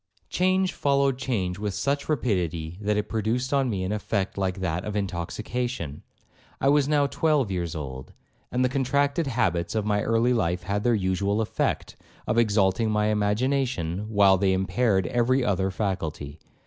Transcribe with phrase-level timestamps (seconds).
[0.29, 4.83] 'Change followed change with such rapidity, that it produced on me an effect like that
[4.83, 6.01] of intoxication.
[6.59, 8.11] I was now twelve years old,
[8.51, 12.89] and the contracted habits of my early life had had their usual effect, of exalting
[12.89, 16.39] my imagination, while they impaired every other faculty.